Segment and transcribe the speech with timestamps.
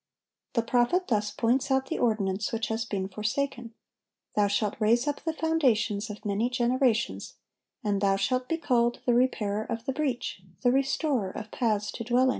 [0.53, 3.75] The prophet thus points out the ordinance which has been forsaken:
[4.35, 7.35] "Thou shalt raise up the foundations of many generations;
[7.83, 12.03] and thou shalt be called, The repairer of the breach, The restorer of paths to
[12.03, 12.29] dwell in.